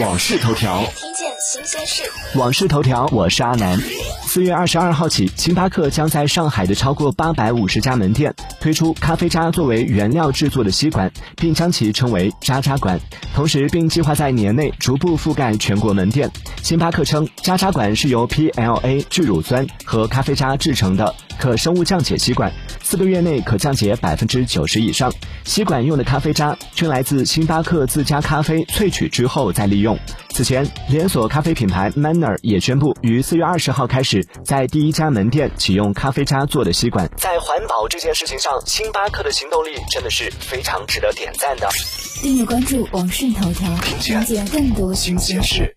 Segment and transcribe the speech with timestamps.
[0.00, 2.02] 往事头条，听见新鲜事。
[2.36, 3.78] 网事头条，我是阿南。
[4.34, 12.98] 四月二十二号起，星巴克将在上海的超过八百五十家门店推出咖啡渣作为原料制作的吸管，并将其称为“渣渣管”。
[13.32, 16.28] 同时，并计划在年内逐步覆盖全国门店。
[16.64, 25.12] 星巴克称，渣渣管是由 PLA 聚乳酸和咖啡渣制成的可生物降解吸管，四个月内可降解百分之九十以上。
[25.44, 29.96] 吸管用的咖啡渣均来自星巴克自家咖啡萃取之后再利用。
[30.34, 37.08] 此前，连锁咖啡品牌 Manner 也宣布，于四月二十号开始在第一家门店启用咖啡渣做的吸管。
[37.16, 41.68] 在环保这件事情上，星巴克的行动力真的是非常值得点赞的。
[42.20, 45.76] 订阅关注网讯头条，了解更多新鲜事。